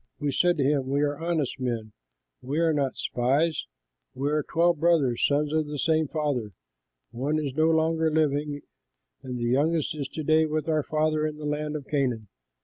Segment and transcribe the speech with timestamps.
[0.17, 1.91] We said to him, 'We are honest men;
[2.41, 3.67] we are not spies;
[4.15, 6.53] we are twelve brothers, sons of the same father;
[7.11, 8.63] one is no longer living,
[9.21, 12.29] and the youngest is to day with our father in the land of Canaan.'